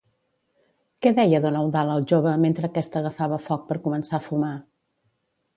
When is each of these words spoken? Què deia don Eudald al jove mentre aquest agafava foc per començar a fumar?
Què 1.05 1.11
deia 1.19 1.41
don 1.43 1.57
Eudald 1.59 1.93
al 1.95 2.07
jove 2.13 2.33
mentre 2.45 2.71
aquest 2.71 2.97
agafava 3.03 3.39
foc 3.51 3.69
per 3.71 3.81
començar 3.85 4.21
a 4.21 4.25
fumar? 4.31 4.55